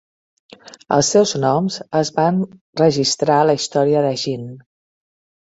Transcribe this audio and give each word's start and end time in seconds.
Els 0.95 1.11
seus 1.15 1.33
noms 1.43 1.77
es 1.99 2.11
van 2.15 2.41
registrar 2.83 3.37
a 3.43 3.45
la 3.51 3.57
"Història 3.61 4.03
de 4.09 4.17
Jin". 4.25 4.51